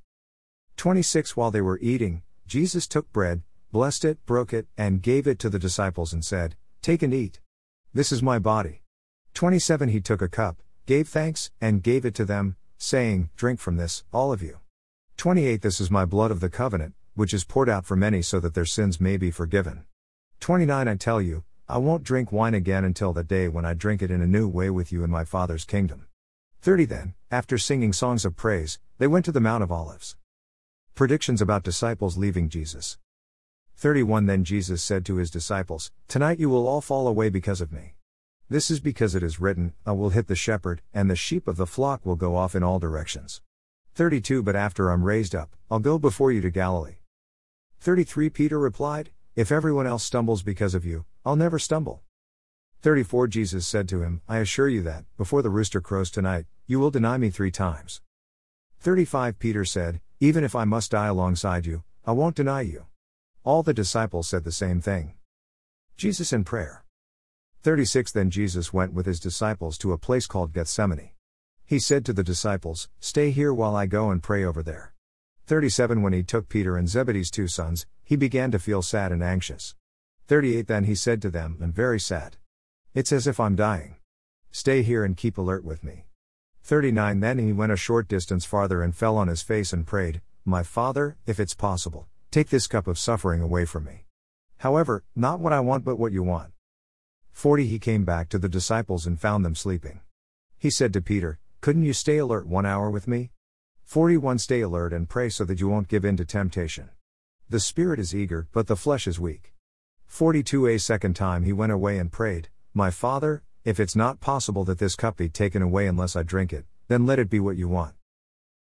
26 0.77 1.35
While 1.35 1.51
they 1.51 1.59
were 1.59 1.79
eating, 1.79 2.23
Jesus 2.47 2.87
took 2.87 3.11
bread, 3.11 3.41
blessed 3.73 4.05
it, 4.05 4.25
broke 4.25 4.53
it, 4.53 4.67
and 4.77 5.01
gave 5.01 5.27
it 5.27 5.37
to 5.39 5.49
the 5.49 5.59
disciples 5.59 6.13
and 6.13 6.23
said, 6.23 6.55
Take 6.83 7.01
and 7.01 7.13
eat. 7.13 7.39
This 7.93 8.11
is 8.11 8.21
my 8.21 8.39
body. 8.39 8.81
27 9.35 9.87
He 9.87 10.01
took 10.01 10.21
a 10.21 10.27
cup, 10.27 10.57
gave 10.85 11.07
thanks, 11.07 11.49
and 11.61 11.81
gave 11.81 12.03
it 12.03 12.13
to 12.15 12.25
them, 12.25 12.57
saying, 12.77 13.29
Drink 13.37 13.61
from 13.61 13.77
this, 13.77 14.03
all 14.11 14.33
of 14.33 14.43
you. 14.43 14.59
28 15.15 15.61
This 15.61 15.79
is 15.79 15.89
my 15.89 16.03
blood 16.03 16.29
of 16.29 16.41
the 16.41 16.49
covenant, 16.49 16.93
which 17.15 17.33
is 17.33 17.45
poured 17.45 17.69
out 17.69 17.85
for 17.85 17.95
many 17.95 18.21
so 18.21 18.41
that 18.41 18.53
their 18.53 18.65
sins 18.65 18.99
may 18.99 19.15
be 19.15 19.31
forgiven. 19.31 19.85
29 20.41 20.89
I 20.89 20.95
tell 20.95 21.21
you, 21.21 21.45
I 21.69 21.77
won't 21.77 22.03
drink 22.03 22.33
wine 22.33 22.53
again 22.53 22.83
until 22.83 23.13
the 23.13 23.23
day 23.23 23.47
when 23.47 23.63
I 23.63 23.73
drink 23.73 24.01
it 24.01 24.11
in 24.11 24.21
a 24.21 24.27
new 24.27 24.49
way 24.49 24.69
with 24.69 24.91
you 24.91 25.05
in 25.05 25.09
my 25.09 25.23
Father's 25.23 25.63
kingdom. 25.63 26.07
30 26.63 26.83
Then, 26.83 27.13
after 27.31 27.57
singing 27.57 27.93
songs 27.93 28.25
of 28.25 28.35
praise, 28.35 28.77
they 28.97 29.07
went 29.07 29.23
to 29.23 29.31
the 29.31 29.39
Mount 29.39 29.63
of 29.63 29.71
Olives. 29.71 30.17
Predictions 30.95 31.41
about 31.41 31.63
disciples 31.63 32.17
leaving 32.17 32.49
Jesus. 32.49 32.97
31 33.75 34.25
Then 34.25 34.43
Jesus 34.43 34.81
said 34.81 35.05
to 35.05 35.15
his 35.15 35.29
disciples, 35.29 35.91
Tonight 36.07 36.39
you 36.39 36.49
will 36.49 36.67
all 36.67 36.81
fall 36.81 37.07
away 37.07 37.29
because 37.29 37.61
of 37.61 37.71
me. 37.71 37.95
This 38.49 38.69
is 38.69 38.79
because 38.79 39.15
it 39.15 39.23
is 39.23 39.41
written, 39.41 39.73
I 39.85 39.91
will 39.93 40.09
hit 40.09 40.27
the 40.27 40.35
shepherd, 40.35 40.81
and 40.93 41.09
the 41.09 41.15
sheep 41.15 41.47
of 41.47 41.57
the 41.57 41.65
flock 41.65 42.05
will 42.05 42.15
go 42.15 42.35
off 42.35 42.55
in 42.55 42.63
all 42.63 42.79
directions. 42.79 43.41
32 43.95 44.43
But 44.43 44.55
after 44.55 44.89
I'm 44.89 45.03
raised 45.03 45.35
up, 45.35 45.55
I'll 45.69 45.79
go 45.79 45.97
before 45.97 46.31
you 46.31 46.41
to 46.41 46.49
Galilee. 46.49 46.97
33 47.79 48.29
Peter 48.29 48.59
replied, 48.59 49.11
If 49.35 49.51
everyone 49.51 49.87
else 49.87 50.03
stumbles 50.03 50.43
because 50.43 50.73
of 50.73 50.85
you, 50.85 51.05
I'll 51.25 51.35
never 51.35 51.59
stumble. 51.59 52.03
34 52.81 53.27
Jesus 53.27 53.67
said 53.67 53.87
to 53.89 54.01
him, 54.01 54.21
I 54.27 54.37
assure 54.37 54.69
you 54.69 54.81
that, 54.83 55.05
before 55.17 55.41
the 55.41 55.49
rooster 55.49 55.81
crows 55.81 56.11
tonight, 56.11 56.45
you 56.67 56.79
will 56.79 56.91
deny 56.91 57.17
me 57.17 57.29
three 57.29 57.51
times. 57.51 58.01
35 58.79 59.39
Peter 59.39 59.65
said, 59.65 60.01
Even 60.19 60.43
if 60.43 60.55
I 60.55 60.63
must 60.63 60.91
die 60.91 61.07
alongside 61.07 61.65
you, 61.65 61.83
I 62.05 62.11
won't 62.11 62.35
deny 62.35 62.61
you. 62.61 62.85
All 63.45 63.61
the 63.61 63.73
disciples 63.73 64.29
said 64.29 64.45
the 64.45 64.53
same 64.53 64.79
thing. 64.79 65.15
Jesus 65.97 66.31
in 66.31 66.45
prayer. 66.45 66.85
36 67.61 68.13
Then 68.13 68.29
Jesus 68.29 68.71
went 68.71 68.93
with 68.93 69.05
his 69.05 69.19
disciples 69.19 69.77
to 69.79 69.91
a 69.91 69.97
place 69.97 70.27
called 70.27 70.53
Gethsemane. 70.53 71.09
He 71.65 71.77
said 71.77 72.05
to 72.05 72.13
the 72.13 72.23
disciples, 72.23 72.87
Stay 73.01 73.31
here 73.31 73.53
while 73.53 73.75
I 73.75 73.85
go 73.85 74.11
and 74.11 74.23
pray 74.23 74.45
over 74.45 74.63
there. 74.63 74.93
37 75.47 76.01
When 76.01 76.13
he 76.13 76.23
took 76.23 76.47
Peter 76.47 76.77
and 76.77 76.87
Zebedee's 76.87 77.29
two 77.29 77.49
sons, 77.49 77.85
he 78.01 78.15
began 78.15 78.49
to 78.51 78.59
feel 78.59 78.81
sad 78.81 79.11
and 79.11 79.21
anxious. 79.21 79.75
38 80.27 80.67
Then 80.67 80.85
he 80.85 80.95
said 80.95 81.21
to 81.21 81.29
them, 81.29 81.57
I'm 81.61 81.73
very 81.73 81.99
sad. 81.99 82.37
It's 82.93 83.11
as 83.11 83.27
if 83.27 83.41
I'm 83.41 83.57
dying. 83.57 83.97
Stay 84.51 84.83
here 84.83 85.03
and 85.03 85.17
keep 85.17 85.37
alert 85.37 85.65
with 85.65 85.83
me. 85.83 86.05
39 86.63 87.19
Then 87.19 87.39
he 87.39 87.51
went 87.51 87.73
a 87.73 87.75
short 87.75 88.07
distance 88.07 88.45
farther 88.45 88.81
and 88.81 88.95
fell 88.95 89.17
on 89.17 89.27
his 89.27 89.41
face 89.41 89.73
and 89.73 89.85
prayed, 89.85 90.21
My 90.45 90.63
Father, 90.63 91.17
if 91.25 91.41
it's 91.41 91.53
possible, 91.53 92.07
take 92.33 92.49
this 92.49 92.65
cup 92.65 92.87
of 92.87 92.97
suffering 92.97 93.41
away 93.41 93.63
from 93.63 93.85
me. 93.85 94.07
However, 94.57 95.03
not 95.15 95.39
what 95.39 95.53
I 95.53 95.59
want 95.59 95.85
but 95.85 95.99
what 95.99 96.11
you 96.11 96.23
want. 96.23 96.51
40 97.31 97.67
He 97.67 97.77
came 97.77 98.05
back 98.05 98.27
to 98.29 98.39
the 98.39 98.49
disciples 98.49 99.05
and 99.05 99.21
found 99.21 99.45
them 99.45 99.53
sleeping. 99.53 99.99
He 100.57 100.71
said 100.71 100.93
to 100.93 101.01
Peter, 101.01 101.37
Couldn't 101.61 101.83
you 101.83 101.93
stay 101.93 102.17
alert 102.17 102.47
one 102.47 102.65
hour 102.65 102.89
with 102.89 103.07
me? 103.07 103.29
41 103.83 104.39
Stay 104.39 104.61
alert 104.61 104.93
and 104.93 105.07
pray 105.07 105.29
so 105.29 105.45
that 105.45 105.59
you 105.59 105.69
won't 105.69 105.87
give 105.87 106.03
in 106.03 106.17
to 106.17 106.25
temptation. 106.25 106.89
The 107.49 107.59
spirit 107.59 107.99
is 107.99 108.15
eager, 108.15 108.47
but 108.51 108.65
the 108.65 108.75
flesh 108.75 109.05
is 109.05 109.19
weak. 109.19 109.53
42 110.07 110.65
A 110.65 110.79
second 110.79 111.15
time 111.15 111.43
he 111.43 111.53
went 111.53 111.71
away 111.71 111.99
and 111.99 112.11
prayed, 112.11 112.49
My 112.73 112.89
Father, 112.89 113.43
if 113.63 113.79
it's 113.79 113.95
not 113.95 114.21
possible 114.21 114.63
that 114.63 114.79
this 114.79 114.95
cup 114.95 115.17
be 115.17 115.29
taken 115.29 115.61
away 115.61 115.85
unless 115.85 116.15
I 116.15 116.23
drink 116.23 116.51
it, 116.51 116.65
then 116.87 117.05
let 117.05 117.19
it 117.19 117.29
be 117.29 117.39
what 117.39 117.57
you 117.57 117.67
want. 117.67 117.93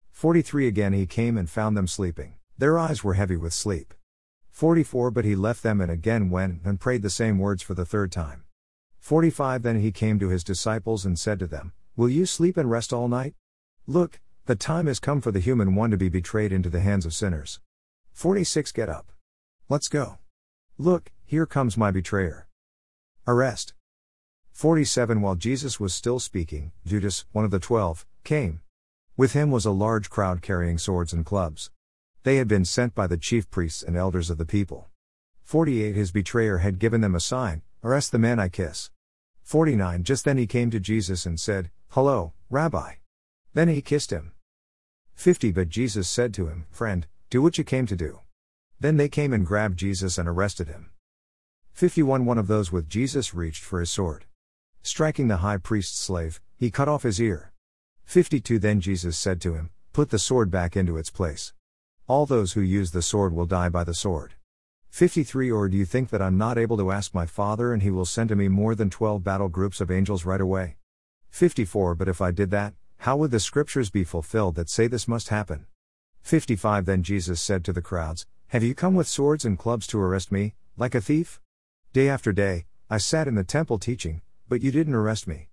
43 0.09 0.67
Again 0.67 0.93
he 0.93 1.05
came 1.05 1.37
and 1.37 1.47
found 1.47 1.77
them 1.77 1.85
sleeping, 1.85 2.33
their 2.59 2.77
eyes 2.77 3.05
were 3.05 3.13
heavy 3.13 3.37
with 3.37 3.53
sleep. 3.53 3.93
44 4.49 5.11
But 5.11 5.23
he 5.23 5.33
left 5.33 5.63
them 5.63 5.79
and 5.79 5.89
again 5.89 6.29
went 6.29 6.61
and 6.65 6.77
prayed 6.77 7.03
the 7.03 7.09
same 7.09 7.39
words 7.39 7.63
for 7.63 7.73
the 7.73 7.85
third 7.85 8.11
time. 8.11 8.43
45 8.99 9.63
Then 9.63 9.79
he 9.79 9.93
came 9.93 10.19
to 10.19 10.27
his 10.27 10.43
disciples 10.43 11.05
and 11.05 11.17
said 11.17 11.39
to 11.39 11.47
them, 11.47 11.71
Will 11.95 12.09
you 12.09 12.25
sleep 12.25 12.57
and 12.57 12.69
rest 12.69 12.91
all 12.91 13.07
night? 13.07 13.33
Look, 13.87 14.19
the 14.45 14.57
time 14.57 14.87
has 14.87 14.99
come 14.99 15.21
for 15.21 15.31
the 15.31 15.39
human 15.39 15.73
one 15.73 15.89
to 15.91 15.97
be 15.97 16.09
betrayed 16.09 16.51
into 16.51 16.69
the 16.69 16.81
hands 16.81 17.05
of 17.05 17.13
sinners. 17.13 17.61
46 18.11 18.73
Get 18.73 18.89
up. 18.89 19.13
Let's 19.69 19.87
go. 19.87 20.17
Look, 20.77 21.13
here 21.25 21.45
comes 21.45 21.77
my 21.77 21.91
betrayer. 21.91 22.45
Arrest. 23.25 23.73
47 24.51 25.21
While 25.21 25.35
Jesus 25.35 25.79
was 25.79 25.93
still 25.93 26.19
speaking, 26.19 26.73
Judas, 26.85 27.23
one 27.31 27.45
of 27.45 27.51
the 27.51 27.59
twelve, 27.59 28.05
came. 28.25 28.59
With 29.15 29.31
him 29.31 29.49
was 29.49 29.65
a 29.65 29.71
large 29.71 30.09
crowd 30.09 30.41
carrying 30.41 30.77
swords 30.77 31.13
and 31.13 31.25
clubs. 31.25 31.71
They 32.29 32.35
had 32.35 32.47
been 32.47 32.63
sent 32.63 32.93
by 32.93 33.07
the 33.07 33.17
chief 33.17 33.49
priests 33.49 33.81
and 33.81 33.97
elders 33.97 34.29
of 34.29 34.37
the 34.37 34.45
people. 34.45 34.87
48 35.41 35.95
His 35.95 36.11
betrayer 36.11 36.59
had 36.59 36.77
given 36.77 37.01
them 37.01 37.15
a 37.15 37.19
sign 37.19 37.63
Arrest 37.83 38.11
the 38.11 38.19
man 38.19 38.39
I 38.39 38.49
kiss. 38.49 38.91
49 39.41 40.03
Just 40.03 40.25
then 40.25 40.37
he 40.37 40.45
came 40.45 40.69
to 40.69 40.79
Jesus 40.79 41.25
and 41.25 41.39
said, 41.39 41.71
Hello, 41.87 42.33
Rabbi. 42.51 42.97
Then 43.55 43.67
he 43.67 43.81
kissed 43.81 44.11
him. 44.11 44.33
50 45.15 45.51
But 45.51 45.69
Jesus 45.69 46.07
said 46.07 46.31
to 46.35 46.45
him, 46.45 46.67
Friend, 46.69 47.07
do 47.31 47.41
what 47.41 47.57
you 47.57 47.63
came 47.63 47.87
to 47.87 47.95
do. 47.95 48.19
Then 48.79 48.97
they 48.97 49.09
came 49.09 49.33
and 49.33 49.43
grabbed 49.43 49.79
Jesus 49.79 50.19
and 50.19 50.29
arrested 50.29 50.67
him. 50.67 50.91
51 51.73 52.25
One 52.25 52.37
of 52.37 52.45
those 52.45 52.71
with 52.71 52.87
Jesus 52.87 53.33
reached 53.33 53.63
for 53.63 53.79
his 53.79 53.89
sword. 53.89 54.25
Striking 54.83 55.29
the 55.29 55.37
high 55.37 55.57
priest's 55.57 55.99
slave, 55.99 56.39
he 56.55 56.69
cut 56.69 56.87
off 56.87 57.01
his 57.01 57.19
ear. 57.19 57.53
52 58.05 58.59
Then 58.59 58.81
Jesus 58.81 59.17
said 59.17 59.41
to 59.41 59.55
him, 59.55 59.71
Put 59.93 60.11
the 60.11 60.19
sword 60.19 60.51
back 60.51 60.77
into 60.77 60.95
its 60.95 61.09
place. 61.09 61.53
All 62.09 62.25
those 62.25 62.53
who 62.53 62.61
use 62.61 62.89
the 62.89 63.03
sword 63.03 63.33
will 63.33 63.45
die 63.45 63.69
by 63.69 63.83
the 63.83 63.93
sword. 63.93 64.33
53 64.89 65.51
Or 65.51 65.69
do 65.69 65.77
you 65.77 65.85
think 65.85 66.09
that 66.09 66.23
I'm 66.23 66.39
not 66.39 66.57
able 66.57 66.75
to 66.77 66.89
ask 66.89 67.13
my 67.13 67.27
Father 67.27 67.71
and 67.71 67.83
he 67.83 67.91
will 67.91 68.03
send 68.03 68.29
to 68.29 68.35
me 68.35 68.47
more 68.47 68.73
than 68.73 68.89
12 68.89 69.23
battle 69.23 69.47
groups 69.47 69.79
of 69.79 69.91
angels 69.91 70.25
right 70.25 70.41
away? 70.41 70.77
54 71.29 71.93
But 71.93 72.07
if 72.07 72.19
I 72.19 72.31
did 72.31 72.49
that, 72.49 72.73
how 72.97 73.15
would 73.17 73.29
the 73.29 73.39
scriptures 73.39 73.91
be 73.91 74.03
fulfilled 74.03 74.55
that 74.55 74.71
say 74.71 74.87
this 74.87 75.07
must 75.07 75.29
happen? 75.29 75.67
55 76.23 76.87
Then 76.87 77.03
Jesus 77.03 77.39
said 77.39 77.63
to 77.65 77.73
the 77.73 77.79
crowds, 77.79 78.25
Have 78.47 78.63
you 78.63 78.73
come 78.73 78.95
with 78.95 79.07
swords 79.07 79.45
and 79.45 79.59
clubs 79.59 79.85
to 79.85 80.01
arrest 80.01 80.31
me, 80.31 80.55
like 80.77 80.95
a 80.95 81.01
thief? 81.01 81.39
Day 81.93 82.09
after 82.09 82.33
day, 82.33 82.65
I 82.89 82.97
sat 82.97 83.27
in 83.27 83.35
the 83.35 83.43
temple 83.43 83.77
teaching, 83.77 84.23
but 84.47 84.63
you 84.63 84.71
didn't 84.71 84.95
arrest 84.95 85.27
me. 85.27 85.49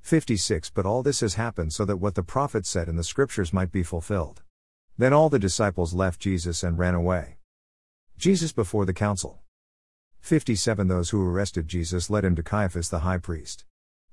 56 0.00 0.70
But 0.70 0.86
all 0.86 1.04
this 1.04 1.20
has 1.20 1.34
happened 1.34 1.72
so 1.72 1.84
that 1.84 1.98
what 1.98 2.16
the 2.16 2.24
prophet 2.24 2.66
said 2.66 2.88
in 2.88 2.96
the 2.96 3.04
scriptures 3.04 3.52
might 3.52 3.70
be 3.70 3.84
fulfilled. 3.84 4.42
Then 5.00 5.14
all 5.14 5.30
the 5.30 5.38
disciples 5.38 5.94
left 5.94 6.20
Jesus 6.20 6.62
and 6.62 6.76
ran 6.76 6.94
away. 6.94 7.38
Jesus 8.18 8.52
before 8.52 8.84
the 8.84 8.92
council. 8.92 9.40
57 10.20 10.88
Those 10.88 11.08
who 11.08 11.26
arrested 11.26 11.68
Jesus 11.68 12.10
led 12.10 12.22
him 12.22 12.36
to 12.36 12.42
Caiaphas 12.42 12.90
the 12.90 12.98
high 12.98 13.16
priest. 13.16 13.64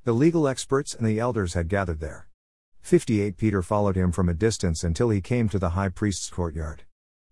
The 0.05 0.13
legal 0.13 0.47
experts 0.47 0.95
and 0.95 1.05
the 1.05 1.19
elders 1.19 1.55
had 1.55 1.67
gathered 1.67 1.99
there. 1.99 2.29
58 2.79 3.35
Peter 3.35 3.61
followed 3.61 3.97
him 3.97 4.13
from 4.13 4.29
a 4.29 4.33
distance 4.33 4.81
until 4.81 5.09
he 5.09 5.19
came 5.19 5.49
to 5.49 5.59
the 5.59 5.71
high 5.71 5.89
priest's 5.89 6.29
courtyard. 6.29 6.83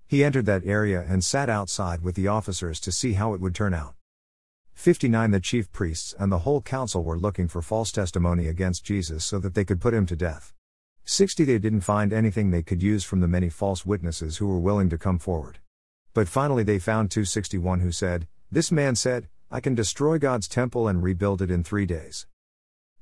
He 0.06 0.22
entered 0.22 0.48
that 0.48 0.66
area 0.66 1.06
and 1.08 1.24
sat 1.24 1.48
outside 1.48 2.02
with 2.02 2.16
the 2.16 2.28
officers 2.28 2.82
to 2.82 2.92
see 2.92 3.14
how 3.14 3.34
it 3.34 3.40
would 3.40 3.56
turn 3.56 3.74
out. 3.74 3.96
59 4.74 5.32
The 5.32 5.40
chief 5.40 5.72
priests 5.72 6.14
and 6.20 6.30
the 6.30 6.40
whole 6.40 6.62
council 6.62 7.06
were 7.06 7.18
looking 7.18 7.48
for 7.48 7.62
false 7.62 7.94
testimony 7.94 8.48
against 8.48 8.84
Jesus 8.84 9.24
so 9.24 9.40
that 9.40 9.54
they 9.54 9.64
could 9.64 9.80
put 9.80 9.94
him 9.94 10.06
to 10.08 10.18
death. 10.18 10.55
60 11.08 11.44
They 11.44 11.60
didn't 11.60 11.82
find 11.82 12.12
anything 12.12 12.50
they 12.50 12.64
could 12.64 12.82
use 12.82 13.04
from 13.04 13.20
the 13.20 13.28
many 13.28 13.48
false 13.48 13.86
witnesses 13.86 14.38
who 14.38 14.48
were 14.48 14.60
willing 14.60 14.90
to 14.90 14.98
come 14.98 15.20
forward. 15.20 15.60
But 16.16 16.28
finally 16.28 16.64
they 16.64 16.80
found 16.80 17.12
261 17.12 17.82
who 17.82 17.92
said, 17.92 18.28
This 18.52 18.72
man 18.72 18.96
said, 18.96 19.30
I 19.52 19.60
can 19.60 19.76
destroy 19.76 20.18
God's 20.18 20.48
temple 20.48 20.88
and 20.88 21.04
rebuild 21.04 21.44
it 21.44 21.52
in 21.52 21.64
three 21.64 21.86
days. 21.86 22.26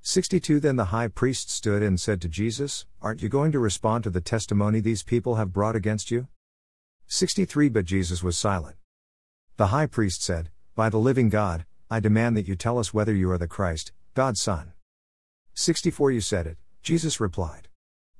62 0.01 0.59
Then 0.59 0.75
the 0.75 0.85
high 0.85 1.07
priest 1.07 1.49
stood 1.49 1.81
and 1.81 1.97
said 1.97 2.21
to 2.21 2.27
Jesus, 2.27 2.85
Aren't 3.01 3.21
you 3.21 3.29
going 3.29 3.53
to 3.53 3.59
respond 3.59 4.03
to 4.03 4.09
the 4.09 4.19
testimony 4.19 4.81
these 4.81 5.01
people 5.01 5.35
have 5.35 5.53
brought 5.53 5.77
against 5.77 6.11
you? 6.11 6.27
63 7.07 7.69
But 7.69 7.85
Jesus 7.85 8.21
was 8.21 8.37
silent. 8.37 8.75
The 9.55 9.67
high 9.67 9.87
priest 9.87 10.21
said, 10.21 10.49
by 10.75 10.89
the 10.89 10.97
living 10.97 11.29
God, 11.29 11.65
I 11.89 11.99
demand 11.99 12.35
that 12.35 12.47
you 12.47 12.55
tell 12.55 12.79
us 12.79 12.93
whether 12.93 13.13
you 13.13 13.31
are 13.31 13.37
the 13.37 13.47
Christ, 13.47 13.91
God's 14.13 14.41
Son. 14.41 14.73
64 15.53 16.11
You 16.11 16.21
said 16.21 16.47
it, 16.47 16.57
Jesus 16.81 17.19
replied. 17.19 17.69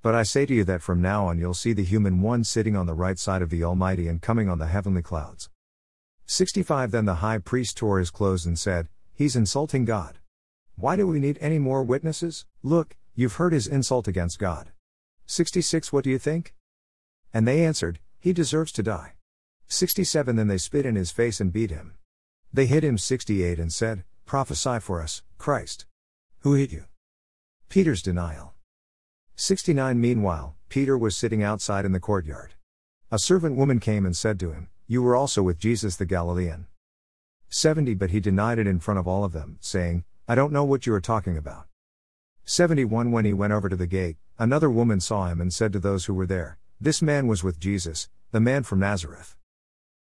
But 0.04 0.16
I 0.16 0.24
say 0.24 0.46
to 0.46 0.54
you 0.54 0.66
that 0.66 0.82
from 0.82 1.02
now 1.02 1.28
on 1.28 1.40
you'll 1.40 1.54
see 1.54 1.72
the 1.72 1.82
human 1.82 2.22
one 2.22 2.44
sitting 2.44 2.76
on 2.76 2.88
the 2.88 2.94
right 2.94 3.18
side 3.18 3.42
of 3.42 3.50
the 3.50 3.64
Almighty 3.64 4.10
and 4.10 4.22
coming 4.22 4.50
on 4.50 4.60
the 4.60 4.68
heavenly 4.68 5.02
clouds. 5.02 5.50
65 6.26 6.92
Then 6.92 7.06
the 7.06 7.16
high 7.16 7.38
priest 7.38 7.78
tore 7.78 8.00
his 8.00 8.12
clothes 8.12 8.46
and 8.46 8.60
said, 8.60 8.90
He's 9.14 9.38
insulting 9.38 9.86
God. 9.86 10.20
Why 10.76 10.98
do 10.98 11.08
we 11.08 11.22
need 11.22 11.38
any 11.40 11.58
more 11.58 11.84
witnesses? 11.84 12.46
Look, 12.64 12.98
you've 13.16 13.36
heard 13.36 13.54
his 13.54 13.66
insult 13.66 14.10
against 14.10 14.40
God. 14.40 14.74
66 15.26 15.94
What 15.94 16.04
do 16.04 16.10
you 16.10 16.20
think? 16.20 16.54
And 17.34 17.48
they 17.48 17.64
answered, 17.64 18.00
He 18.20 18.34
deserves 18.34 18.74
to 18.74 18.84
die. 18.84 19.14
67 19.70 20.36
Then 20.36 20.50
they 20.50 20.58
spit 20.58 20.86
in 20.86 20.96
his 20.96 21.12
face 21.12 21.40
and 21.40 21.54
beat 21.54 21.72
him. 21.72 21.94
They 22.52 22.66
hit 22.66 22.84
him 22.84 22.98
68 22.98 23.58
and 23.58 23.72
said, 23.72 24.04
Prophesy 24.26 24.80
for 24.82 25.02
us, 25.02 25.22
Christ. 25.38 25.86
Who 26.42 26.56
hit 26.56 26.74
you? 26.74 26.84
Peter's 27.70 28.02
denial. 28.02 28.53
69 29.36 30.00
Meanwhile, 30.00 30.56
Peter 30.70 30.96
was 30.96 31.18
sitting 31.18 31.42
outside 31.42 31.86
in 31.86 31.92
the 31.92 32.00
courtyard. 32.00 32.54
A 33.12 33.18
servant 33.18 33.56
woman 33.56 33.80
came 33.80 34.06
and 34.06 34.16
said 34.16 34.40
to 34.40 34.52
him, 34.52 34.70
You 34.86 35.02
were 35.02 35.16
also 35.16 35.42
with 35.42 35.58
Jesus 35.58 35.96
the 35.96 36.06
Galilean. 36.06 36.68
70 37.50 37.96
But 37.96 38.12
he 38.12 38.20
denied 38.20 38.60
it 38.60 38.68
in 38.68 38.80
front 38.80 39.00
of 39.00 39.08
all 39.08 39.24
of 39.24 39.34
them, 39.34 39.58
saying, 39.60 40.04
I 40.28 40.36
don't 40.36 40.54
know 40.54 40.64
what 40.64 40.86
you 40.86 40.94
are 40.94 41.02
talking 41.02 41.36
about. 41.36 41.66
71 42.46 43.12
When 43.12 43.26
he 43.26 43.34
went 43.34 43.54
over 43.54 43.70
to 43.70 43.76
the 43.76 43.88
gate, 43.88 44.18
another 44.38 44.70
woman 44.70 45.00
saw 45.00 45.28
him 45.28 45.42
and 45.42 45.52
said 45.52 45.74
to 45.74 45.80
those 45.80 46.06
who 46.06 46.14
were 46.14 46.28
there, 46.28 46.60
This 46.80 47.02
man 47.02 47.26
was 47.26 47.44
with 47.44 47.60
Jesus, 47.60 48.10
the 48.32 48.40
man 48.40 48.62
from 48.62 48.80
Nazareth. 48.80 49.36